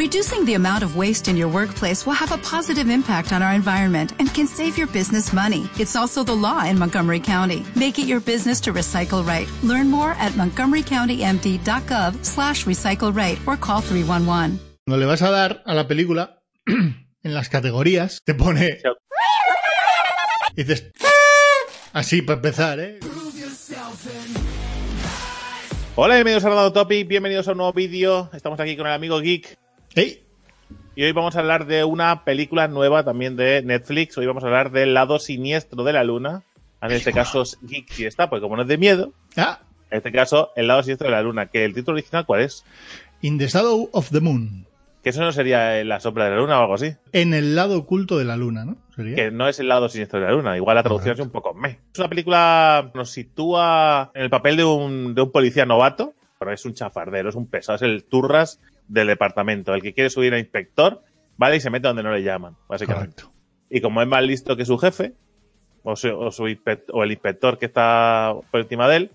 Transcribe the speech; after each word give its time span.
Reducing 0.00 0.46
the 0.46 0.54
amount 0.54 0.82
of 0.82 0.96
waste 0.96 1.28
in 1.28 1.36
your 1.36 1.48
workplace 1.48 2.06
will 2.06 2.14
have 2.14 2.32
a 2.32 2.38
positive 2.38 2.88
impact 2.88 3.34
on 3.34 3.42
our 3.42 3.52
environment 3.52 4.14
and 4.18 4.32
can 4.32 4.46
save 4.46 4.78
your 4.78 4.86
business 4.86 5.30
money. 5.30 5.68
It's 5.78 5.94
also 5.94 6.24
the 6.24 6.32
law 6.32 6.64
in 6.64 6.78
Montgomery 6.78 7.20
County. 7.20 7.66
Make 7.76 7.98
it 7.98 8.06
your 8.06 8.20
business 8.20 8.62
to 8.62 8.72
recycle 8.72 9.22
right. 9.22 9.46
Learn 9.62 9.90
more 9.90 10.12
at 10.12 10.32
montgomerycountymd.gov 10.32 12.24
slash 12.24 12.64
recycle 12.64 13.14
right 13.14 13.38
or 13.46 13.58
call 13.58 13.82
311. 13.82 14.58
Cuando 14.86 14.98
le 14.98 15.04
vas 15.04 15.20
a 15.20 15.30
dar 15.30 15.62
a 15.66 15.74
la 15.74 15.86
película, 15.86 16.40
en 16.66 17.34
las 17.34 17.50
categorías, 17.50 18.22
te 18.24 18.32
pone... 18.32 18.80
Y 20.56 20.64
dices... 20.64 20.92
Así, 21.92 22.22
para 22.22 22.36
empezar, 22.36 22.80
¿eh? 22.80 23.00
Hola, 25.94 26.14
bienvenidos 26.14 26.44
a 26.46 26.48
Rodado 26.48 26.72
Topic, 26.72 27.06
bienvenidos 27.06 27.48
a 27.48 27.50
un 27.52 27.58
nuevo 27.58 27.74
vídeo. 27.74 28.30
Estamos 28.32 28.58
aquí 28.60 28.78
con 28.78 28.86
el 28.86 28.94
amigo 28.94 29.20
Geek. 29.20 29.59
Y 29.96 31.02
hoy 31.04 31.12
vamos 31.12 31.36
a 31.36 31.40
hablar 31.40 31.66
de 31.66 31.84
una 31.84 32.24
película 32.24 32.68
nueva 32.68 33.04
también 33.04 33.36
de 33.36 33.62
Netflix. 33.62 34.16
Hoy 34.18 34.26
vamos 34.26 34.44
a 34.44 34.46
hablar 34.46 34.70
del 34.70 34.94
lado 34.94 35.18
siniestro 35.18 35.82
de 35.84 35.92
la 35.92 36.04
luna. 36.04 36.42
En 36.82 36.92
este 36.92 37.12
caso, 37.12 37.42
Geek 37.62 37.90
sí 37.90 38.06
está, 38.06 38.30
porque 38.30 38.42
como 38.42 38.56
no 38.56 38.62
es 38.62 38.68
de 38.68 38.78
miedo, 38.78 39.12
Ah, 39.36 39.60
en 39.90 39.98
este 39.98 40.12
caso, 40.12 40.50
el 40.56 40.68
lado 40.68 40.82
siniestro 40.82 41.08
de 41.08 41.12
la 41.12 41.22
luna. 41.22 41.46
Que 41.46 41.64
el 41.64 41.74
título 41.74 41.96
original, 41.96 42.24
¿cuál 42.24 42.42
es? 42.42 42.64
In 43.20 43.38
the 43.38 43.48
Shadow 43.48 43.90
of 43.92 44.10
the 44.10 44.20
Moon. 44.20 44.66
Que 45.02 45.10
eso 45.10 45.22
no 45.22 45.32
sería 45.32 45.82
la 45.84 45.98
sombra 46.00 46.24
de 46.24 46.30
la 46.30 46.36
luna 46.36 46.58
o 46.58 46.62
algo 46.62 46.74
así. 46.74 46.94
En 47.12 47.34
el 47.34 47.54
lado 47.56 47.78
oculto 47.78 48.18
de 48.18 48.24
la 48.24 48.36
luna, 48.36 48.64
¿no? 48.64 48.76
¿Sería? 48.94 49.16
Que 49.16 49.30
no 49.30 49.48
es 49.48 49.58
el 49.58 49.68
lado 49.68 49.88
siniestro 49.88 50.20
de 50.20 50.26
la 50.26 50.32
luna. 50.32 50.56
Igual 50.56 50.76
la 50.76 50.82
traducción 50.82 51.14
es 51.14 51.20
un 51.20 51.30
poco 51.30 51.54
meh. 51.54 51.78
Es 51.92 51.98
una 51.98 52.08
película 52.08 52.90
que 52.92 52.98
nos 52.98 53.10
sitúa 53.10 54.10
en 54.14 54.22
el 54.22 54.30
papel 54.30 54.56
de 54.58 54.64
un, 54.64 55.14
de 55.14 55.22
un 55.22 55.32
policía 55.32 55.66
novato. 55.66 56.14
Pero 56.38 56.52
es 56.52 56.64
un 56.64 56.72
chafardero, 56.74 57.28
es 57.28 57.34
un 57.34 57.46
pesado, 57.46 57.76
es 57.76 57.82
el 57.82 58.04
turras 58.04 58.60
del 58.90 59.06
departamento. 59.06 59.74
El 59.74 59.82
que 59.82 59.94
quiere 59.94 60.10
subir 60.10 60.34
a 60.34 60.38
inspector, 60.38 61.02
¿vale? 61.36 61.56
Y 61.56 61.60
se 61.60 61.70
mete 61.70 61.88
donde 61.88 62.02
no 62.02 62.12
le 62.12 62.22
llaman, 62.22 62.56
básicamente. 62.68 63.22
Correcto. 63.22 63.32
Y 63.70 63.80
como 63.80 64.02
es 64.02 64.08
más 64.08 64.22
listo 64.22 64.56
que 64.56 64.64
su 64.64 64.76
jefe, 64.78 65.12
o, 65.82 65.96
su- 65.96 66.08
o 66.14 66.30
su 66.30 66.44
o 66.92 67.04
el 67.04 67.10
inspector 67.12 67.58
que 67.58 67.66
está 67.66 68.34
por 68.50 68.60
encima 68.60 68.88
de 68.88 68.96
él, 68.96 69.10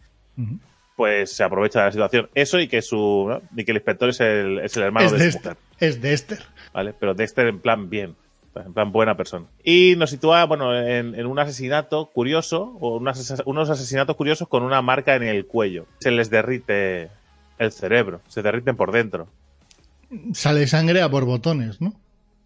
pues 0.96 1.32
se 1.36 1.44
aprovecha 1.44 1.80
de 1.82 1.86
la 1.88 1.92
situación. 1.92 2.30
Eso 2.34 2.60
y 2.60 2.68
que 2.68 2.82
su 2.82 3.26
¿no? 3.30 3.42
y 3.56 3.66
que 3.66 3.72
el 3.72 3.78
inspector 3.78 4.10
es 4.10 4.20
el, 4.22 4.60
es 4.60 4.76
el 4.78 4.84
hermano 4.84 5.06
Es 5.08 5.12
de 5.12 5.18
de 5.18 5.32
su 5.32 5.38
Esther. 5.38 5.54
mujer. 5.58 5.90
Es 5.90 6.02
de 6.02 6.14
Esther. 6.14 6.40
¿vale? 6.74 6.94
Pero 6.98 7.14
Dexter 7.14 7.48
en 7.48 7.60
plan 7.60 7.90
bien, 7.90 8.16
en 8.56 8.74
plan 8.74 8.92
buena 8.94 9.18
persona. 9.18 9.46
Y 9.64 9.96
nos 9.98 10.10
sitúa, 10.10 10.46
bueno, 10.46 10.74
en, 10.76 11.16
en 11.16 11.26
un 11.26 11.38
asesinato 11.38 12.06
curioso, 12.14 12.78
o 12.80 12.96
un 12.98 13.08
ases- 13.08 13.44
unos 13.46 13.70
asesinatos 13.70 14.16
curiosos 14.16 14.48
con 14.48 14.64
una 14.64 14.82
marca 14.82 15.16
en 15.16 15.24
el 15.24 15.46
cuello. 15.46 15.86
Se 16.00 16.12
les 16.12 16.30
derrite 16.30 17.10
el 17.58 17.72
cerebro, 17.74 18.22
se 18.30 18.42
derriten 18.42 18.78
por 18.78 18.92
dentro. 18.94 19.28
Sale 20.34 20.68
sangre 20.68 21.02
a 21.02 21.10
por 21.10 21.26
botones, 21.26 21.82
¿no? 21.82 21.94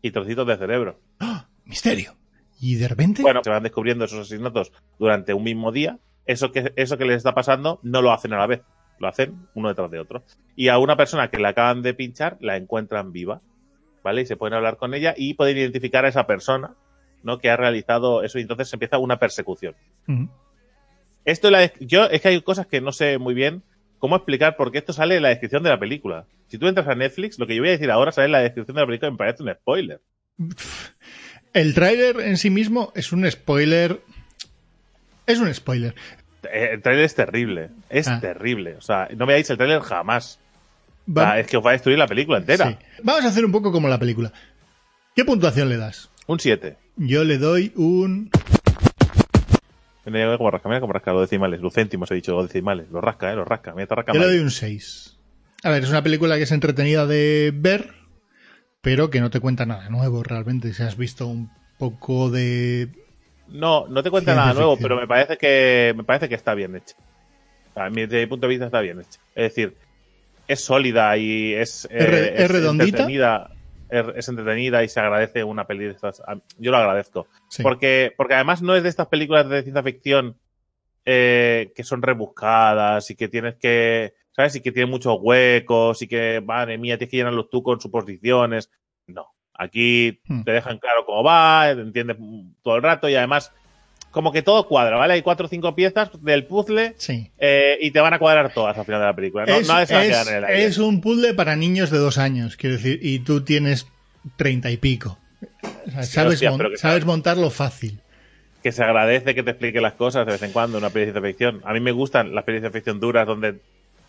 Y 0.02 0.12
trocitos 0.12 0.48
de 0.48 0.58
cerebro. 0.58 1.00
¡Ah! 1.20 1.48
Misterio. 1.66 2.16
Y 2.60 2.76
de 2.76 2.88
repente... 2.88 3.22
Bueno, 3.22 3.42
se 3.44 3.50
van 3.50 3.64
descubriendo 3.64 4.06
esos 4.06 4.22
asesinatos 4.22 4.72
durante 4.98 5.34
un 5.34 5.44
mismo 5.44 5.72
día. 5.72 6.00
Eso 6.26 6.52
que, 6.52 6.74
eso 6.76 6.98
que 6.98 7.06
les 7.06 7.18
está 7.18 7.34
pasando 7.34 7.80
no 7.84 8.02
lo 8.02 8.12
hacen 8.12 8.34
a 8.34 8.38
la 8.38 8.48
vez. 8.48 8.62
Lo 9.00 9.08
hacen 9.08 9.48
uno 9.54 9.70
detrás 9.70 9.92
de 9.92 10.00
otro. 10.00 10.24
Y 10.56 10.68
a 10.68 10.78
una 10.78 10.98
persona 10.98 11.30
que 11.30 11.40
la 11.40 11.50
acaban 11.50 11.82
de 11.82 11.94
pinchar 11.94 12.38
la 12.42 12.58
encuentran 12.58 13.12
viva. 13.12 13.42
¿Vale? 14.04 14.22
Y 14.22 14.26
se 14.26 14.38
pueden 14.38 14.54
hablar 14.54 14.78
con 14.78 14.94
ella 14.94 15.14
y 15.16 15.34
pueden 15.34 15.58
identificar 15.58 16.06
a 16.06 16.10
esa 16.10 16.26
persona, 16.26 16.76
¿no? 17.22 17.38
Que 17.38 17.50
ha 17.50 17.58
realizado 17.58 18.24
eso. 18.24 18.40
Y 18.40 18.44
entonces 18.44 18.72
empieza 18.72 18.98
una 18.98 19.20
persecución. 19.20 19.76
Ujú. 20.08 20.30
Esto 21.26 21.48
en 21.48 21.54
la 21.54 21.74
yo 21.80 22.06
es 22.06 22.22
que 22.22 22.30
hay 22.30 22.42
cosas 22.42 22.66
que 22.66 22.80
no 22.82 22.92
sé 22.92 23.18
muy 23.18 23.34
bien 23.34 23.62
cómo 24.00 24.16
explicar 24.16 24.56
porque 24.58 24.80
esto 24.80 24.94
sale 24.94 25.18
en 25.18 25.24
la 25.24 25.30
descripción 25.30 25.62
de 25.64 25.70
la 25.70 25.80
película. 25.80 26.26
Si 26.48 26.58
tú 26.58 26.68
entras 26.68 26.88
a 26.88 26.96
Netflix, 26.96 27.38
lo 27.38 27.46
que 27.46 27.56
yo 27.56 27.62
voy 27.62 27.70
a 27.70 27.74
decir 27.74 27.92
ahora 27.92 28.12
sale 28.12 28.26
en 28.26 28.32
la 28.32 28.40
descripción 28.40 28.76
de 28.76 28.82
la 28.82 28.88
película 28.88 29.10
y 29.10 29.12
me 29.12 29.18
parece 29.18 29.44
un 29.44 29.54
spoiler. 29.54 30.02
El 31.54 31.74
tráiler 31.74 32.20
en 32.22 32.38
sí 32.38 32.50
mismo 32.50 32.92
es 32.96 33.12
un 33.12 33.30
spoiler... 33.30 34.02
Es 35.26 35.40
un 35.40 35.54
spoiler. 35.54 35.94
Eh, 36.52 36.70
El 36.74 36.82
trailer 36.82 37.06
es 37.06 37.16
terrible, 37.16 37.70
es 37.90 38.08
Ah. 38.08 38.20
terrible. 38.20 38.76
O 38.76 38.82
sea, 38.82 39.08
no 39.16 39.26
veáis 39.26 39.50
el 39.50 39.58
trailer 39.58 39.82
jamás. 39.82 40.40
O 41.08 41.14
Va- 41.14 41.24
sea, 41.32 41.40
es 41.40 41.48
que 41.48 41.58
os 41.58 41.66
va 41.66 41.72
a 41.72 41.74
destruir 41.74 41.98
la 42.00 42.08
película 42.08 42.38
entera. 42.38 42.68
Sí. 42.70 42.78
Vamos 43.04 43.26
a 43.26 43.28
hacer 43.28 43.46
un 43.46 43.52
poco 43.52 43.72
como 43.72 43.88
la 43.88 44.00
película. 44.00 44.32
¿Qué 45.16 45.26
puntuación 45.26 45.70
le 45.70 45.78
das? 45.78 46.10
Un 46.28 46.40
7. 46.40 46.78
Yo 46.98 47.24
le 47.24 47.38
doy 47.38 47.72
un... 47.76 48.30
Mira 50.10 50.38
cómo 50.38 50.52
rasca, 50.52 50.70
mira 50.70 50.82
cómo 50.82 50.94
rasca 50.94 51.12
los 51.14 51.22
decimales, 51.22 51.62
los 51.62 51.74
céntimos 51.74 52.10
he 52.12 52.16
dicho, 52.16 52.34
los 52.34 52.48
decimales. 52.48 52.90
Los 52.90 53.04
rasca, 53.04 53.32
eh, 53.32 53.36
los 53.36 53.48
rasca. 53.48 53.72
Mira, 53.72 53.84
está 53.84 53.96
Yo 53.96 53.98
rascando 53.98 54.20
le 54.22 54.28
doy 54.28 54.40
un 54.40 54.52
6. 54.52 55.18
A 55.64 55.70
ver, 55.72 55.84
es 55.84 55.90
una 55.90 56.04
película 56.04 56.38
que 56.38 56.44
es 56.44 56.52
entretenida 56.52 57.06
de 57.06 57.52
ver, 57.54 57.94
pero 58.82 59.10
que 59.10 59.20
no 59.22 59.30
te 59.30 59.40
cuenta 59.40 59.66
nada 59.66 59.90
nuevo 59.90 60.24
realmente. 60.24 60.74
Si 60.74 60.84
has 60.84 60.98
visto 60.98 61.28
un 61.28 61.50
poco 61.78 62.30
de... 62.30 62.90
No, 63.50 63.88
no 63.88 64.04
te 64.04 64.12
cuenta 64.12 64.36
nada 64.36 64.54
nuevo, 64.54 64.78
pero 64.78 64.96
me 64.96 65.08
parece 65.08 65.38
que 65.38 65.94
me 65.98 66.04
parece 66.04 66.30
que 66.30 66.36
está 66.36 66.54
bien 66.54 66.76
hecha. 66.76 66.96
A 67.76 67.90
mí, 67.90 68.02
desde 68.02 68.22
mi 68.22 68.28
punto 68.28 68.46
de 68.48 68.50
vista 68.52 68.66
está 68.66 68.80
bien 68.82 69.00
hecha. 69.00 69.20
Es 69.36 69.56
decir, 69.56 69.76
es 70.48 70.62
sólida 70.64 71.16
y 71.18 71.54
es, 71.54 71.86
eh, 71.86 71.98
¿Es 72.00 72.10
re- 72.10 72.44
es 72.44 72.52
redondita? 72.52 72.86
entretenida. 72.86 73.50
Es, 73.90 74.28
entretenida 74.30 74.84
y 74.84 74.90
se 74.90 75.00
agradece 75.00 75.44
una 75.44 75.66
peli 75.66 75.86
de 75.86 75.92
estas. 75.92 76.22
Yo 76.58 76.72
lo 76.72 76.78
agradezco. 76.78 77.28
Sí. 77.50 77.64
Porque, 77.64 78.14
porque 78.16 78.36
además 78.36 78.62
no 78.62 78.76
es 78.76 78.84
de 78.84 78.90
estas 78.90 79.08
películas 79.08 79.50
de 79.50 79.64
ciencia 79.64 79.84
ficción 79.84 80.38
eh, 81.06 81.72
que 81.76 81.84
son 81.84 82.02
rebuscadas 82.02 83.10
y 83.10 83.16
que 83.16 83.28
tienes 83.28 83.56
que, 83.56 84.14
¿sabes? 84.32 84.56
Y 84.56 84.62
que 84.62 84.72
tienen 84.72 84.92
muchos 84.92 85.18
huecos 85.20 86.02
y 86.02 86.08
que, 86.08 86.42
madre 86.46 86.78
mía, 86.78 86.98
tienes 86.98 87.12
que 87.12 87.18
llenarlos 87.18 87.50
tú 87.50 87.64
con 87.64 87.82
suposiciones. 87.82 88.70
No. 89.08 89.28
Aquí 89.54 90.22
Hmm. 90.26 90.44
te 90.44 90.52
dejan 90.52 90.78
claro 90.78 91.06
cómo 91.06 91.24
va, 91.24 91.72
entiendes 91.72 92.18
todo 92.62 92.78
el 92.78 92.84
rato 92.84 93.10
y 93.10 93.16
además 93.16 93.52
como 94.12 94.32
que 94.32 94.42
todo 94.42 94.68
cuadra, 94.68 94.98
¿vale? 94.98 95.14
Hay 95.14 95.22
cuatro 95.22 95.46
o 95.46 95.50
cinco 95.50 95.76
piezas 95.76 96.10
del 96.22 96.46
puzzle 96.46 96.96
Sí. 96.98 97.32
eh, 97.38 97.78
y 97.82 97.92
te 97.92 98.00
van 98.00 98.14
a 98.14 98.20
cuadrar 98.20 98.54
todas 98.54 98.78
al 98.78 98.86
final 98.86 99.02
de 99.02 99.08
la 99.08 99.16
película. 99.16 99.46
No, 99.46 99.58
es, 99.80 99.92
es- 100.50 100.78
un 100.78 101.02
puzzle 101.02 101.34
para 101.34 101.56
niños 101.56 101.90
de 101.92 101.98
dos 102.00 102.18
años, 102.18 102.56
quiero 102.58 102.76
decir, 102.78 103.00
y 103.02 103.20
tú 103.20 103.42
tienes 103.44 103.88
treinta 104.36 104.72
y 104.72 104.78
pico. 104.78 105.20
O 105.88 105.92
sea, 105.92 106.04
sabes, 106.04 106.34
hostia, 106.34 106.52
mon- 106.52 106.78
sabes 106.78 107.06
montarlo 107.06 107.50
fácil. 107.50 108.02
que 108.62 108.72
se 108.74 108.84
agradece 108.84 109.34
que 109.36 109.42
te 109.44 109.52
explique 109.52 109.80
las 109.80 109.94
cosas 109.94 110.26
de 110.26 110.34
vez 110.34 110.42
en 110.44 110.52
cuando 110.52 110.78
una 110.78 110.90
peli 110.90 111.06
de 111.06 111.12
ciencia 111.14 111.30
ficción. 111.30 111.62
A 111.64 111.72
mí 111.74 111.80
me 111.80 111.92
gustan 111.94 112.36
las 112.36 112.44
pelis 112.44 112.62
de 112.62 112.66
ciencia 112.68 112.80
ficción 112.82 113.00
duras 113.00 113.26
donde 113.26 113.62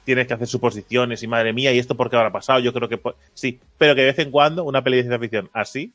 tienes 0.05 0.27
que 0.27 0.35
hacer 0.35 0.49
suposiciones 0.49 1.23
y 1.23 1.29
madre 1.29 1.53
mía, 1.53 1.73
¿y 1.73 1.79
esto 1.79 1.97
por 1.97 2.11
qué 2.11 2.17
habrá 2.17 2.33
pasado? 2.33 2.59
Yo 2.59 2.73
creo 2.73 2.89
que 2.89 2.99
sí, 3.33 3.61
pero 3.79 3.95
que 3.95 4.01
de 4.01 4.07
vez 4.09 4.19
en 4.19 4.31
cuando 4.33 4.65
una 4.65 4.83
peli 4.83 4.97
de 4.97 5.03
ciencia 5.05 5.21
ficción 5.21 5.51
así, 5.53 5.93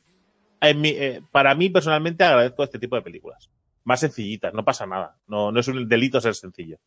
en 0.62 0.80
mi- 0.80 0.88
eh, 0.96 1.20
para 1.32 1.54
mí 1.54 1.68
personalmente 1.68 2.24
agradezco 2.24 2.64
este 2.64 2.78
tipo 2.78 2.96
de 2.96 3.02
películas. 3.02 3.50
Más 3.86 4.00
sencillitas, 4.00 4.52
no 4.52 4.64
pasa 4.64 4.84
nada. 4.86 5.18
No, 5.26 5.50
no 5.52 5.60
es 5.60 5.68
un 5.68 5.88
delito 5.88 6.20
ser 6.20 6.34
sencillo. 6.34 6.78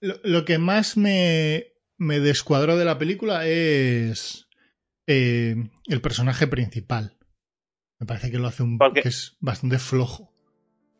Lo, 0.00 0.14
lo 0.22 0.44
que 0.44 0.58
más 0.58 0.96
me, 0.96 1.72
me 1.98 2.20
descuadró 2.20 2.76
de 2.76 2.84
la 2.84 2.98
película 2.98 3.46
es 3.46 4.48
eh, 5.06 5.56
el 5.88 6.00
personaje 6.00 6.46
principal. 6.46 7.16
Me 7.98 8.06
parece 8.06 8.30
que 8.30 8.38
lo 8.38 8.48
hace 8.48 8.62
un 8.62 8.78
Porque- 8.78 9.02
que 9.02 9.08
es 9.08 9.36
bastante 9.40 9.78
flojo. 9.78 10.30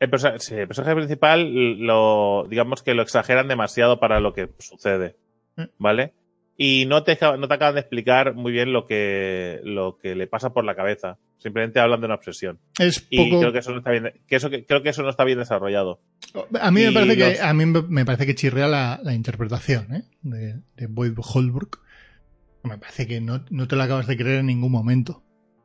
El, 0.00 0.10
perso- 0.10 0.36
sí, 0.40 0.54
el 0.54 0.66
personaje 0.66 0.96
principal 0.96 1.52
lo, 1.78 2.46
digamos 2.48 2.82
que 2.82 2.94
lo 2.94 3.02
exageran 3.02 3.46
demasiado 3.46 4.00
para 4.00 4.18
lo 4.20 4.32
que 4.32 4.50
sucede. 4.58 5.16
Mm. 5.56 5.64
¿Vale? 5.78 6.14
Y 6.56 6.84
no 6.86 7.02
te, 7.02 7.18
no 7.38 7.48
te 7.48 7.54
acaban 7.54 7.74
de 7.74 7.80
explicar 7.80 8.34
muy 8.34 8.52
bien 8.52 8.72
lo 8.72 8.86
que, 8.86 9.60
lo 9.64 9.96
que 9.98 10.14
le 10.14 10.26
pasa 10.26 10.52
por 10.52 10.64
la 10.64 10.74
cabeza. 10.76 11.18
Simplemente 11.38 11.80
hablan 11.80 12.00
de 12.00 12.06
una 12.06 12.14
obsesión. 12.14 12.58
Es 12.78 13.06
Y 13.10 13.30
creo 13.38 13.52
que 13.52 13.58
eso 13.60 13.72
no 13.72 13.78
está 13.78 13.90
bien, 13.90 14.12
que 14.28 14.36
eso, 14.36 14.50
que- 14.50 14.64
creo 14.64 14.82
que 14.82 14.90
eso 14.90 15.02
no 15.02 15.08
está 15.10 15.24
bien 15.24 15.38
desarrollado. 15.38 16.00
A 16.60 16.70
mí 16.70 16.82
me 16.84 16.92
parece 16.92 17.16
que 17.16 17.40
a 17.40 17.54
mí 17.54 17.64
me 17.66 18.04
parece 18.04 18.26
que 18.26 18.34
chirrea 18.34 18.68
la, 18.68 19.00
la 19.02 19.14
interpretación 19.14 19.94
¿eh? 19.94 20.02
de, 20.22 20.60
de 20.76 20.86
Boyd 20.88 21.14
Holbrook. 21.16 21.80
Me 22.64 22.78
parece 22.78 23.08
que 23.08 23.20
no, 23.20 23.44
no 23.50 23.66
te 23.66 23.74
lo 23.74 23.82
acabas 23.82 24.06
de 24.06 24.16
creer 24.16 24.40
en 24.40 24.46
ningún 24.46 24.70
momento. 24.70 25.22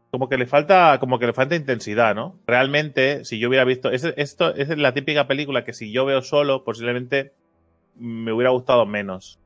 Como 0.09 0.29
que 0.29 0.37
le 0.37 0.47
falta, 0.47 0.97
como 0.99 1.19
que 1.19 1.27
le 1.27 1.33
falta 1.33 1.55
intensidad, 1.55 2.15
¿no? 2.15 2.39
Realmente, 2.47 3.23
si 3.25 3.37
yo 3.37 3.49
hubiera 3.49 3.65
visto, 3.65 3.91
es, 3.91 4.03
esto 4.15 4.55
es 4.55 4.69
la 4.77 4.93
típica 4.93 5.27
película 5.27 5.63
que 5.63 5.73
si 5.73 5.91
yo 5.91 6.05
veo 6.05 6.21
solo, 6.23 6.63
posiblemente 6.63 7.33
me 7.99 8.31
hubiera 8.31 8.49
gustado 8.51 8.85
menos. 8.87 9.39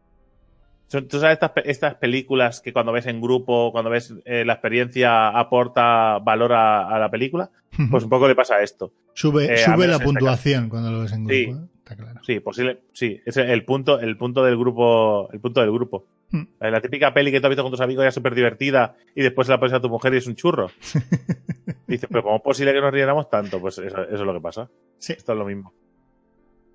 Son- 0.92 1.08
Tú 1.08 1.20
sabes 1.20 1.36
estas, 1.36 1.52
estas 1.64 1.96
películas 1.96 2.60
que 2.60 2.74
cuando 2.74 2.92
ves 2.92 3.06
en 3.06 3.22
grupo, 3.22 3.72
cuando 3.72 3.90
ves 3.90 4.14
eh, 4.26 4.44
la 4.46 4.54
experiencia 4.54 5.30
aporta 5.30 6.20
valor 6.20 6.52
a, 6.52 6.94
a 6.94 7.00
la 7.00 7.10
película, 7.10 7.50
pues 7.90 8.04
un 8.04 8.10
poco 8.10 8.28
le 8.28 8.36
pasa 8.36 8.56
a 8.56 8.62
esto. 8.62 8.92
sube 9.14 9.46
eh, 9.54 9.58
sube 9.58 9.88
la 9.88 9.94
este 9.94 10.06
puntuación 10.06 10.68
cuando 10.68 10.92
lo 10.92 11.00
ves 11.02 11.14
en 11.14 11.28
Sí. 11.28 11.46
grupo. 11.46 11.62
¿eh? 11.64 11.68
Está 11.78 11.96
claro. 11.96 12.20
Sí, 12.24 12.40
posible, 12.42 12.82
sí, 12.94 13.22
es 13.26 13.38
el 13.38 13.64
punto, 13.66 14.00
el 14.00 14.16
punto 14.18 14.44
del 14.44 14.58
grupo, 14.58 15.30
el 15.32 15.40
punto 15.40 15.62
del 15.62 15.72
grupo. 15.72 16.06
Hmm. 16.30 16.44
La 16.60 16.80
típica 16.82 17.14
peli 17.14 17.32
que 17.32 17.40
tú 17.42 17.48
has 17.48 17.52
visto 17.52 17.64
con 17.64 17.72
tus 17.72 17.82
amigos 17.82 18.04
ya 18.06 18.12
súper 18.12 18.36
divertida 18.36 18.96
y 19.16 19.22
después 19.24 19.48
se 19.48 19.52
la 19.54 19.60
pones 19.60 19.74
a 19.74 19.82
tu 19.82 19.90
mujer 19.90 20.14
y 20.14 20.18
es 20.18 20.28
un 20.28 20.36
churro. 20.36 20.70
Dices, 21.88 22.08
pero 22.10 22.24
¿cómo 22.24 22.36
es 22.38 22.42
posible 22.42 22.74
que 22.74 22.82
nos 22.82 22.92
riéramos 22.92 23.30
tanto? 23.30 23.60
Pues 23.60 23.78
eso, 23.80 24.04
eso 24.04 24.14
es 24.16 24.22
lo 24.22 24.34
que 24.34 24.40
pasa. 24.42 24.70
Sí. 24.98 25.14
Esto 25.14 25.32
es 25.34 25.38
lo 25.38 25.46
mismo. 25.46 25.74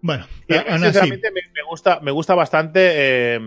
Bueno, 0.02 0.26
Y 0.48 0.54
así, 0.54 0.68
sinceramente, 0.84 1.30
me, 1.30 1.40
me 1.54 1.62
gusta, 1.68 2.00
me 2.00 2.10
gusta 2.10 2.34
bastante, 2.34 3.40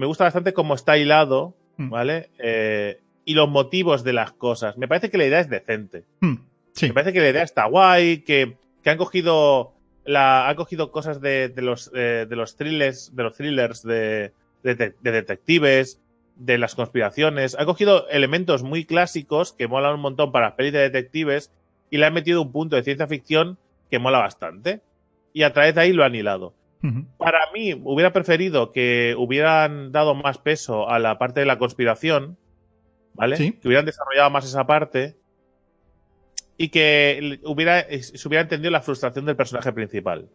me 0.00 0.06
gusta 0.06 0.24
bastante 0.24 0.52
cómo 0.52 0.74
está 0.74 0.98
hilado, 0.98 1.54
Mm. 1.76 1.88
¿vale? 1.90 2.28
Eh, 2.38 3.00
y 3.24 3.32
los 3.34 3.48
motivos 3.48 4.02
de 4.04 4.12
las 4.12 4.32
cosas. 4.32 4.76
Me 4.76 4.86
parece 4.88 5.08
que 5.10 5.16
la 5.16 5.24
idea 5.24 5.40
es 5.40 5.48
decente. 5.48 6.04
Hmm, 6.20 6.34
sí. 6.74 6.88
Me 6.88 6.92
parece 6.94 7.12
que 7.14 7.20
la 7.20 7.30
idea 7.30 7.42
está 7.42 7.64
guay, 7.66 8.18
que, 8.22 8.56
que 8.82 8.90
han 8.90 8.98
cogido 8.98 9.72
la, 10.04 10.48
han 10.48 10.56
cogido 10.56 10.90
cosas 10.90 11.20
de, 11.22 11.48
de 11.48 11.62
los 11.62 11.90
eh, 11.94 12.26
de 12.28 12.36
los 12.36 12.56
thrillers, 12.56 13.14
de 13.16 13.22
los 13.22 13.34
thrillers 13.36 13.82
de, 13.82 14.32
de, 14.62 14.74
de 14.74 15.10
detectives, 15.12 16.00
de 16.36 16.58
las 16.58 16.74
conspiraciones. 16.74 17.54
Han 17.58 17.64
cogido 17.66 18.08
elementos 18.08 18.62
muy 18.62 18.84
clásicos 18.84 19.52
que 19.54 19.68
molan 19.68 19.94
un 19.94 20.00
montón 20.00 20.32
para 20.32 20.46
las 20.48 20.54
pelis 20.56 20.72
de 20.72 20.80
detectives 20.80 21.50
y 21.90 21.96
le 21.98 22.06
han 22.06 22.14
metido 22.14 22.42
un 22.42 22.52
punto 22.52 22.76
de 22.76 22.82
ciencia 22.82 23.06
ficción 23.06 23.58
que 23.90 23.98
mola 23.98 24.18
bastante. 24.18 24.80
Y 25.32 25.44
a 25.44 25.52
través 25.52 25.74
de 25.74 25.80
ahí 25.82 25.92
lo 25.92 26.04
han 26.04 26.14
hilado. 26.14 26.52
Para 27.18 27.40
mí, 27.52 27.74
hubiera 27.84 28.12
preferido 28.12 28.72
que 28.72 29.14
hubieran 29.18 29.92
dado 29.92 30.14
más 30.14 30.38
peso 30.38 30.88
a 30.88 30.98
la 30.98 31.18
parte 31.18 31.40
de 31.40 31.46
la 31.46 31.58
conspiración, 31.58 32.38
¿vale? 33.14 33.36
Sí. 33.36 33.52
Que 33.52 33.68
hubieran 33.68 33.84
desarrollado 33.84 34.30
más 34.30 34.44
esa 34.46 34.66
parte 34.66 35.16
y 36.56 36.68
que 36.68 37.38
hubiera, 37.44 37.84
se 38.00 38.28
hubiera 38.28 38.42
entendido 38.42 38.70
la 38.70 38.80
frustración 38.80 39.24
del 39.26 39.36
personaje 39.36 39.72
principal. 39.72 40.28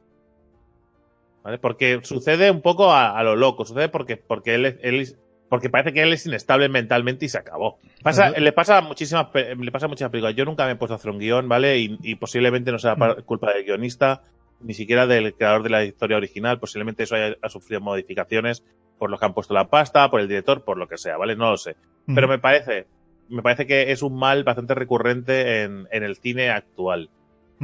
¿Vale? 1.44 1.60
Porque 1.60 2.00
sucede 2.04 2.50
un 2.50 2.62
poco 2.62 2.92
a, 2.92 3.18
a 3.18 3.24
lo 3.24 3.36
loco, 3.36 3.66
sucede 3.66 3.90
porque, 3.90 4.18
porque 4.18 4.56
él, 4.56 4.66
es- 4.66 4.78
él 4.82 5.16
porque 5.50 5.70
parece 5.70 5.94
que 5.94 6.02
él 6.02 6.12
es 6.12 6.26
inestable 6.26 6.70
mentalmente 6.70 7.26
y 7.26 7.30
se 7.30 7.38
acabó. 7.38 7.78
Pasa, 8.02 8.32
le 8.32 8.52
pasa 8.52 8.82
muchísimas, 8.82 9.28
le 9.34 9.72
pasa 9.72 9.88
muchas 9.88 10.10
películas. 10.10 10.36
Yo 10.36 10.44
nunca 10.46 10.66
me 10.66 10.72
he 10.72 10.76
puesto 10.76 10.94
a 10.94 10.98
hacer 10.98 11.12
un 11.12 11.20
guion, 11.20 11.48
¿vale? 11.48 11.78
Y, 11.78 11.98
y 12.02 12.16
posiblemente 12.16 12.72
no 12.72 12.80
sea 12.80 12.96
pa- 12.96 13.16
culpa 13.22 13.54
del 13.54 13.64
guionista, 13.64 14.24
ni 14.62 14.74
siquiera 14.74 15.08
del 15.08 15.34
creador 15.34 15.64
de 15.64 15.70
la 15.70 15.84
historia 15.84 16.18
original. 16.18 16.60
Posiblemente 16.60 17.04
eso 17.04 17.16
haya 17.16 17.36
ha 17.42 17.50
sufrido 17.50 17.82
modificaciones 17.82 18.64
por 18.98 19.10
los 19.10 19.20
que 19.20 19.26
han 19.26 19.34
puesto 19.34 19.54
la 19.54 19.70
pasta, 19.70 20.10
por 20.10 20.22
el 20.22 20.28
director, 20.28 20.64
por 20.64 20.78
lo 20.78 20.88
que 20.88 20.98
sea, 20.98 21.18
¿vale? 21.18 21.36
No 21.36 21.52
lo 21.52 21.58
sé. 21.58 21.76
Pero 22.14 22.28
me 22.28 22.40
parece, 22.40 22.86
me 23.30 23.42
parece 23.42 23.66
que 23.66 23.92
es 23.92 24.02
un 24.02 24.18
mal 24.18 24.44
bastante 24.44 24.76
recurrente 24.76 25.64
en, 25.64 25.88
en 25.92 26.04
el 26.04 26.16
cine 26.16 26.50
actual. 26.50 27.10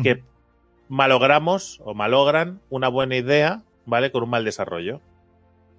Que 0.01 0.23
malogramos 0.89 1.79
o 1.83 1.93
malogran 1.93 2.61
una 2.69 2.87
buena 2.87 3.15
idea, 3.15 3.63
¿vale? 3.85 4.11
Con 4.11 4.23
un 4.23 4.29
mal 4.29 4.45
desarrollo. 4.45 5.01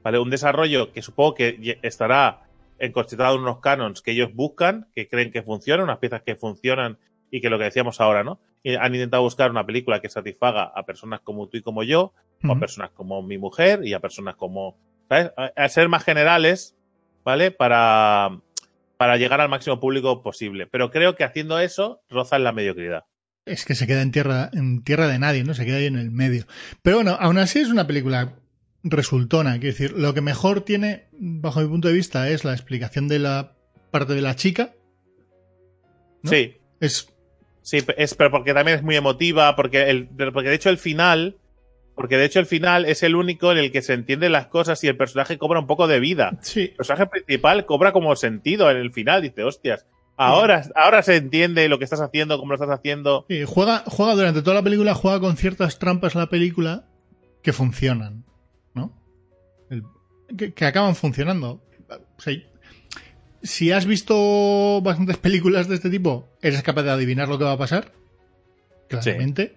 ¿Vale? 0.02 0.18
Un 0.18 0.30
desarrollo 0.30 0.92
que 0.92 1.02
supongo 1.02 1.34
que 1.34 1.78
estará 1.82 2.42
encorsetado 2.78 3.36
en 3.36 3.42
unos 3.42 3.60
canons 3.60 4.02
que 4.02 4.10
ellos 4.10 4.34
buscan, 4.34 4.88
que 4.94 5.08
creen 5.08 5.30
que 5.30 5.42
funcionan, 5.42 5.84
unas 5.84 5.98
piezas 5.98 6.22
que 6.22 6.34
funcionan 6.34 6.98
y 7.30 7.40
que 7.40 7.48
lo 7.48 7.58
que 7.58 7.64
decíamos 7.64 8.00
ahora, 8.00 8.24
¿no? 8.24 8.40
Han 8.64 8.94
intentado 8.94 9.22
buscar 9.22 9.50
una 9.50 9.66
película 9.66 10.00
que 10.00 10.08
satisfaga 10.08 10.64
a 10.64 10.84
personas 10.84 11.20
como 11.20 11.48
tú 11.48 11.56
y 11.56 11.62
como 11.62 11.82
yo, 11.82 12.12
o 12.44 12.52
a 12.52 12.58
personas 12.58 12.90
como 12.90 13.22
mi 13.22 13.38
mujer 13.38 13.80
y 13.84 13.94
a 13.94 14.00
personas 14.00 14.36
como, 14.36 14.76
¿sabes? 15.08 15.32
A, 15.36 15.52
a 15.56 15.68
ser 15.68 15.88
más 15.88 16.04
generales, 16.04 16.76
¿vale? 17.24 17.50
Para, 17.50 18.40
para 18.96 19.16
llegar 19.16 19.40
al 19.40 19.48
máximo 19.48 19.80
público 19.80 20.22
posible. 20.22 20.66
Pero 20.66 20.90
creo 20.90 21.16
que 21.16 21.24
haciendo 21.24 21.58
eso 21.58 22.02
rozan 22.08 22.44
la 22.44 22.52
mediocridad. 22.52 23.04
Es 23.44 23.64
que 23.64 23.74
se 23.74 23.88
queda 23.88 24.02
en 24.02 24.12
tierra, 24.12 24.50
en 24.52 24.84
tierra 24.84 25.08
de 25.08 25.18
nadie, 25.18 25.42
¿no? 25.42 25.54
Se 25.54 25.64
queda 25.64 25.78
ahí 25.78 25.86
en 25.86 25.98
el 25.98 26.12
medio. 26.12 26.46
Pero 26.82 26.98
bueno, 26.98 27.16
aún 27.18 27.38
así 27.38 27.58
es 27.58 27.68
una 27.68 27.88
película 27.88 28.36
resultona. 28.84 29.58
Quiero 29.58 29.76
decir, 29.76 29.92
lo 29.92 30.14
que 30.14 30.20
mejor 30.20 30.60
tiene, 30.60 31.08
bajo 31.12 31.60
mi 31.60 31.68
punto 31.68 31.88
de 31.88 31.94
vista, 31.94 32.28
es 32.28 32.44
la 32.44 32.52
explicación 32.52 33.08
de 33.08 33.18
la 33.18 33.56
parte 33.90 34.14
de 34.14 34.22
la 34.22 34.36
chica. 34.36 34.74
¿no? 36.22 36.30
Sí, 36.30 36.58
Es 36.80 37.11
sí, 37.62 37.78
es, 37.96 38.14
pero 38.14 38.30
porque 38.30 38.54
también 38.54 38.76
es 38.78 38.82
muy 38.82 38.96
emotiva, 38.96 39.54
porque, 39.56 39.88
el, 39.90 40.08
porque 40.32 40.48
de 40.50 40.54
hecho 40.54 40.68
el 40.70 40.78
final, 40.78 41.36
porque 41.94 42.16
de 42.16 42.24
hecho 42.24 42.38
el 42.40 42.46
final 42.46 42.84
es 42.86 43.02
el 43.02 43.14
único 43.16 43.52
en 43.52 43.58
el 43.58 43.72
que 43.72 43.82
se 43.82 43.92
entienden 43.94 44.32
las 44.32 44.46
cosas 44.46 44.82
y 44.84 44.88
el 44.88 44.96
personaje 44.96 45.38
cobra 45.38 45.60
un 45.60 45.66
poco 45.66 45.86
de 45.86 46.00
vida. 46.00 46.38
sí, 46.42 46.62
El 46.62 46.74
personaje 46.76 47.06
principal 47.06 47.66
cobra 47.66 47.92
como 47.92 48.14
sentido 48.16 48.70
en 48.70 48.76
el 48.78 48.92
final, 48.92 49.22
dice, 49.22 49.44
hostias, 49.44 49.86
ahora, 50.16 50.62
ahora 50.74 51.02
se 51.02 51.16
entiende 51.16 51.68
lo 51.68 51.78
que 51.78 51.84
estás 51.84 52.00
haciendo, 52.00 52.38
cómo 52.38 52.50
lo 52.52 52.56
estás 52.56 52.70
haciendo. 52.78 53.24
sí, 53.28 53.44
juega, 53.46 53.82
juega 53.86 54.14
durante 54.14 54.42
toda 54.42 54.56
la 54.56 54.62
película, 54.62 54.94
juega 54.94 55.20
con 55.20 55.36
ciertas 55.36 55.78
trampas 55.78 56.14
la 56.14 56.26
película 56.28 56.86
que 57.42 57.52
funcionan, 57.52 58.24
¿no? 58.74 58.92
El- 59.70 59.82
que, 60.36 60.52
que 60.54 60.64
acaban 60.64 60.94
funcionando. 60.96 61.62
O 62.16 62.20
sea, 62.22 62.32
si 63.42 63.72
has 63.72 63.86
visto 63.86 64.80
bastantes 64.82 65.16
películas 65.16 65.68
de 65.68 65.74
este 65.76 65.90
tipo, 65.90 66.28
eres 66.42 66.62
capaz 66.62 66.82
de 66.84 66.90
adivinar 66.90 67.28
lo 67.28 67.38
que 67.38 67.44
va 67.44 67.52
a 67.52 67.58
pasar. 67.58 67.92
Claramente. 68.88 69.56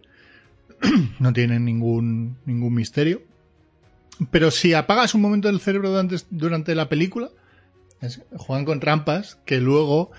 No 1.19 1.31
tienen 1.33 1.65
ningún, 1.65 2.37
ningún 2.45 2.73
misterio. 2.73 3.21
Pero 4.31 4.51
si 4.51 4.73
apagas 4.73 5.13
un 5.15 5.21
momento 5.21 5.47
del 5.47 5.59
cerebro 5.59 5.89
durante, 5.89 6.17
durante 6.29 6.75
la 6.75 6.89
película, 6.89 7.29
es- 8.01 8.21
juegan 8.35 8.65
con 8.65 8.79
trampas 8.79 9.37
que 9.45 9.59
luego 9.59 10.11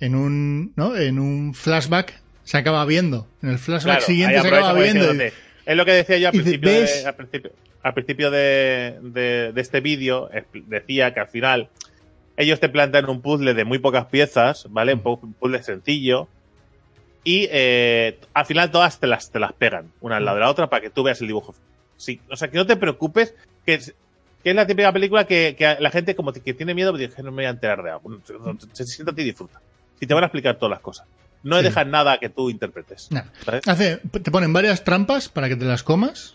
en 0.00 0.14
un, 0.14 0.72
¿no? 0.76 0.96
en 0.96 1.18
un 1.18 1.54
flashback 1.54 2.20
se 2.44 2.58
acaba 2.58 2.84
viendo. 2.84 3.28
En 3.42 3.50
el 3.50 3.58
flashback 3.58 3.98
Claro, 3.98 4.06
siguiente 4.06 4.40
se 4.40 4.48
acaba 4.48 4.72
viendo. 4.74 5.14
y- 5.14 5.30
Es 5.66 5.76
lo 5.76 5.84
que 5.84 5.92
decía 5.92 6.18
yo 6.18 6.28
al 6.28 6.32
principio, 6.34 6.70
de, 6.70 7.06
al 7.06 7.14
principio, 7.16 7.52
al 7.82 7.94
principio 7.94 8.30
de, 8.30 8.98
de- 9.02 9.52
de 9.52 9.60
este 9.60 9.80
vídeo. 9.80 10.28
Decía 10.68 11.12
que 11.14 11.20
al 11.20 11.28
final 11.28 11.70
ellos 12.36 12.60
te 12.60 12.68
plantean 12.68 13.08
un 13.08 13.20
puzzle 13.20 13.54
de 13.54 13.64
muy 13.64 13.78
pocas 13.78 14.06
piezas, 14.06 14.66
¿vale? 14.70 14.94
Un 14.94 15.02
pu- 15.02 15.18
un 15.22 15.32
puzzle 15.34 15.62
sencillo. 15.62 16.28
Y 17.22 17.48
eh, 17.50 18.18
al 18.34 18.44
final 18.44 18.70
todas 18.70 19.00
te 19.00 19.06
las, 19.06 19.30
te 19.30 19.38
las 19.38 19.52
pegan, 19.54 19.90
una 20.00 20.16
al 20.18 20.24
lado 20.24 20.36
de 20.36 20.40
la 20.42 20.50
otra, 20.50 20.68
para 20.68 20.82
que 20.82 20.90
tú 20.90 21.02
veas 21.02 21.20
el 21.22 21.26
dibujo. 21.28 21.54
Sí, 21.96 22.20
o 22.30 22.36
sea, 22.36 22.48
que 22.50 22.58
no 22.58 22.66
te 22.66 22.76
preocupes, 22.76 23.34
que 23.64 23.74
es, 23.74 23.94
que 24.42 24.50
es 24.50 24.56
la 24.56 24.66
típica 24.66 24.92
película 24.92 25.24
que, 25.26 25.54
que 25.56 25.76
la 25.80 25.90
gente 25.90 26.14
como 26.14 26.32
que 26.34 26.52
tiene 26.52 26.74
miedo, 26.74 26.90
porque 26.92 27.08
dice, 27.08 27.22
no 27.22 27.30
me 27.30 27.36
voy 27.36 27.44
a 27.46 27.50
enterar 27.50 27.82
de 27.82 27.92
algo. 27.92 28.10
Se 28.72 28.84
siéntate 28.84 29.22
y 29.22 29.24
disfruta. 29.24 29.60
Si 29.98 30.06
te 30.06 30.12
van 30.12 30.24
a 30.24 30.26
explicar 30.26 30.56
todas 30.56 30.70
las 30.70 30.80
cosas. 30.80 31.06
No 31.44 31.58
Sí. 31.58 31.64
dejan 31.64 31.90
nada 31.90 32.18
que 32.18 32.28
tú 32.28 32.50
interpretes. 32.50 33.08
Hace, 33.66 33.96
te 33.98 34.30
ponen 34.30 34.52
varias 34.52 34.82
trampas 34.84 35.28
para 35.28 35.48
que 35.48 35.56
te 35.56 35.64
las 35.64 35.82
comas. 35.82 36.34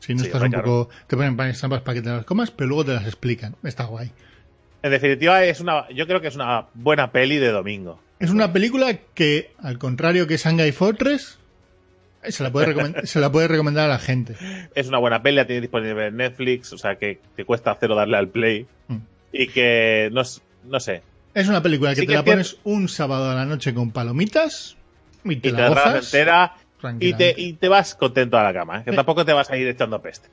Si 0.00 0.14
no 0.14 0.20
Sí, 0.20 0.26
estás 0.26 0.42
un 0.42 0.50
poco. 0.50 0.88
Te 1.06 1.16
ponen 1.16 1.36
varias 1.36 1.58
trampas 1.58 1.82
para 1.82 1.94
que 1.96 2.02
te 2.02 2.08
las 2.10 2.24
comas, 2.24 2.50
pero 2.50 2.68
luego 2.68 2.84
te 2.86 2.92
las 2.94 3.04
explican. 3.04 3.54
Está 3.62 3.84
guay. 3.84 4.10
En 4.84 4.90
definitiva, 4.90 5.42
es 5.42 5.60
una, 5.60 5.88
yo 5.88 6.06
creo 6.06 6.20
que 6.20 6.28
es 6.28 6.34
una 6.34 6.66
buena 6.74 7.10
peli 7.10 7.38
de 7.38 7.50
domingo. 7.50 7.98
Es 8.18 8.28
una 8.28 8.52
película 8.52 8.94
que, 9.14 9.50
al 9.62 9.78
contrario 9.78 10.26
que 10.26 10.36
Shanghai 10.36 10.72
Fortress, 10.72 11.38
se 12.22 12.42
la 12.42 12.52
puede, 12.52 13.06
se 13.06 13.18
la 13.18 13.32
puede 13.32 13.48
recomendar 13.48 13.86
a 13.86 13.88
la 13.88 13.98
gente. 13.98 14.36
Es 14.74 14.88
una 14.88 14.98
buena 14.98 15.22
peli, 15.22 15.36
la 15.36 15.46
tiene 15.46 15.62
disponible 15.62 16.08
en 16.08 16.18
Netflix, 16.18 16.74
o 16.74 16.76
sea 16.76 16.96
que 16.96 17.18
te 17.34 17.46
cuesta 17.46 17.74
cero 17.80 17.94
darle 17.94 18.18
al 18.18 18.28
play. 18.28 18.66
Mm. 18.88 18.96
Y 19.32 19.46
que 19.46 20.10
no, 20.12 20.80
sé. 20.80 21.00
Es 21.32 21.48
una 21.48 21.62
película 21.62 21.94
que 21.94 22.02
Sí 22.02 22.02
te 22.02 22.08
que 22.08 22.16
la 22.16 22.22
pones 22.22 22.58
un 22.64 22.90
sábado 22.90 23.30
a 23.30 23.34
la 23.34 23.46
noche 23.46 23.72
con 23.72 23.90
palomitas 23.90 24.76
y 25.24 25.36
te 25.36 25.48
Y 25.48 25.52
te 25.52 25.62
la 25.62 25.96
entera 25.96 26.56
y 27.00 27.14
te, 27.14 27.34
y 27.38 27.54
te 27.54 27.68
vas 27.68 27.94
contento 27.94 28.36
a 28.36 28.42
la 28.42 28.52
cama, 28.52 28.80
¿eh? 28.80 28.82
que 28.84 28.92
tampoco 28.92 29.24
te 29.24 29.32
vas 29.32 29.50
a 29.50 29.56
ir 29.56 29.66
echando 29.66 30.02
peste. 30.02 30.28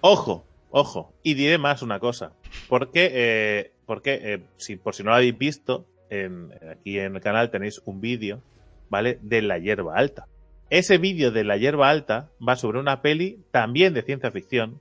Ojo, 0.00 0.44
ojo. 0.72 1.14
Y 1.22 1.34
diré 1.34 1.58
más 1.58 1.82
una 1.82 2.00
cosa. 2.00 2.32
Porque, 2.68 3.10
eh, 3.12 3.72
porque 3.86 4.18
eh, 4.22 4.42
si, 4.56 4.76
por 4.76 4.94
si 4.94 5.02
no 5.04 5.10
lo 5.10 5.16
habéis 5.16 5.38
visto, 5.38 5.86
en- 6.10 6.50
aquí 6.70 6.98
en 6.98 7.14
el 7.16 7.22
canal 7.22 7.50
tenéis 7.50 7.80
un 7.84 8.00
vídeo, 8.00 8.42
¿vale? 8.90 9.18
De 9.22 9.40
la 9.42 9.58
hierba 9.58 9.96
alta. 9.96 10.26
Ese 10.70 10.98
vídeo 10.98 11.30
de 11.30 11.44
la 11.44 11.56
hierba 11.58 11.90
alta 11.90 12.30
va 12.46 12.56
sobre 12.56 12.78
una 12.80 13.02
peli 13.02 13.44
también 13.50 13.94
de 13.94 14.02
ciencia 14.02 14.30
ficción, 14.30 14.80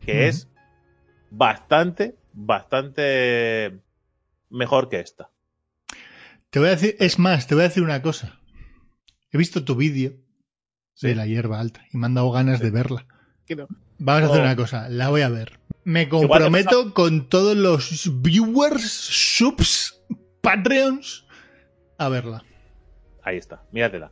que 0.00 0.28
es 0.28 0.48
bastante, 1.30 2.14
bastante 2.32 3.78
mejor 4.50 4.88
que 4.88 5.00
esta. 5.00 5.30
Te 6.50 6.58
voy 6.58 6.68
a 6.68 6.72
decir, 6.72 6.96
es 6.98 7.18
más, 7.18 7.46
te 7.46 7.54
voy 7.54 7.64
a 7.64 7.68
decir 7.68 7.82
una 7.82 8.02
cosa. 8.02 8.40
He 9.32 9.38
visto 9.38 9.64
tu 9.64 9.76
vídeo 9.76 10.12
de 11.00 11.14
la 11.14 11.26
hierba 11.26 11.60
alta 11.60 11.86
y 11.92 11.96
me 11.96 12.06
han 12.06 12.14
dado 12.14 12.30
ganas 12.32 12.60
de 12.60 12.70
verla. 12.70 13.06
Vamos 14.00 14.22
a 14.22 14.26
hacer 14.26 14.40
Oh. 14.40 14.44
una 14.44 14.56
cosa, 14.56 14.88
la 14.88 15.08
voy 15.10 15.20
a 15.22 15.28
ver. 15.28 15.58
Me 15.84 16.08
comprometo 16.08 16.92
con 16.94 17.28
todos 17.28 17.56
los 17.56 18.10
viewers, 18.22 18.90
subs, 18.90 20.02
patreons 20.40 21.26
a 21.98 22.08
verla. 22.08 22.42
Ahí 23.22 23.36
está, 23.36 23.62
míratela. 23.72 24.10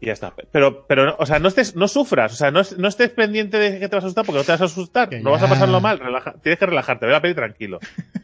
Y 0.00 0.06
ya 0.06 0.12
está. 0.12 0.34
Pero, 0.52 0.86
pero, 0.86 1.16
o 1.18 1.24
sea, 1.24 1.38
no 1.38 1.48
estés, 1.48 1.74
no 1.74 1.88
sufras, 1.88 2.32
o 2.32 2.36
sea, 2.36 2.50
no, 2.50 2.60
es- 2.60 2.76
no 2.76 2.86
estés 2.86 3.10
pendiente 3.10 3.58
de 3.58 3.78
que 3.80 3.88
te 3.88 3.96
vas 3.96 4.04
a 4.04 4.08
asustar 4.08 4.26
porque 4.26 4.38
no 4.40 4.44
te 4.44 4.52
vas 4.52 4.60
a 4.60 4.64
asustar, 4.66 5.08
Que 5.08 5.20
no 5.20 5.30
vas 5.30 5.42
a 5.42 5.48
pasarlo 5.48 5.80
mal, 5.80 5.98
relaja- 5.98 6.34
tienes 6.42 6.58
que 6.58 6.66
relajarte, 6.66 7.06
ve 7.06 7.12
la 7.12 7.22
peli 7.22 7.34
tranquilo, 7.34 7.78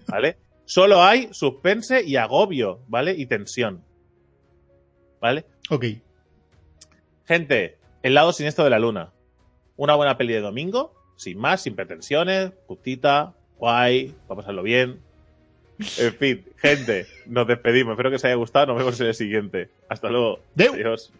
¿vale? 0.06 0.36
Solo 0.66 1.02
hay 1.02 1.28
suspense 1.32 2.02
y 2.04 2.16
agobio, 2.16 2.82
¿vale? 2.88 3.14
Y 3.16 3.24
tensión, 3.26 3.82
¿vale? 5.20 5.46
Ok. 5.70 5.84
Gente, 7.26 7.78
el 8.02 8.14
lado 8.14 8.32
siniestro 8.32 8.64
de 8.64 8.70
la 8.70 8.78
luna. 8.78 9.12
Una 9.76 9.94
buena 9.94 10.16
peli 10.16 10.34
de 10.34 10.40
domingo, 10.40 10.94
sin 11.16 11.38
más, 11.38 11.62
sin 11.62 11.74
pretensiones, 11.74 12.52
justita, 12.66 13.34
guay, 13.58 14.14
va 14.30 14.34
a 14.34 14.36
pasarlo 14.36 14.62
bien. 14.62 15.00
En 15.98 16.14
fin, 16.14 16.44
gente, 16.58 17.06
nos 17.26 17.46
despedimos. 17.46 17.92
Espero 17.92 18.10
que 18.10 18.16
os 18.16 18.24
haya 18.24 18.34
gustado. 18.34 18.66
Nos 18.66 18.78
vemos 18.78 19.00
en 19.00 19.06
el 19.08 19.14
siguiente. 19.14 19.70
Hasta 19.88 20.10
luego. 20.10 20.40
Adiós. 20.56 21.12